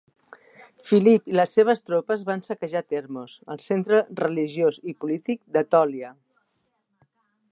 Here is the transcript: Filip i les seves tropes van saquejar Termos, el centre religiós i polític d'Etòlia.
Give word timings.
Filip 0.91 1.27
i 1.31 1.35
les 1.39 1.51
seves 1.57 1.83
tropes 1.89 2.23
van 2.29 2.41
saquejar 2.47 2.81
Termos, 2.95 3.35
el 3.55 3.61
centre 3.67 4.01
religiós 4.23 4.81
i 4.93 4.97
polític 5.05 5.43
d'Etòlia. 5.59 6.11